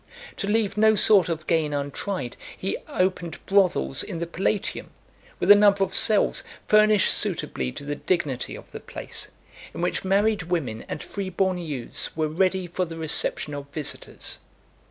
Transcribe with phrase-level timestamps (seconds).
[0.37, 4.89] To leave no sort of gain untried, he opened brothels in the Palatium,
[5.39, 9.29] with a number of cells, furnished suitably to the dignity of the place;
[9.75, 14.39] in which married women and free born youths were ready for the reception of visitors.